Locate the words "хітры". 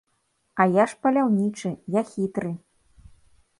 2.15-2.51